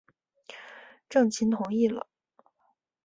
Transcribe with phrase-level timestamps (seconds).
[1.09, 2.07] 郑覃同意了。